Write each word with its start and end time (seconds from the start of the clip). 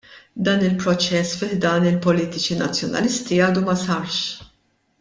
Dan 0.47 0.61
il-proċess 0.69 1.35
fi 1.41 1.49
ħdan 1.51 1.85
il-politiċi 1.91 2.57
Nazzjonalisti 2.63 3.39
għadu 3.49 3.65
ma 3.69 3.77
sarx. 3.83 4.19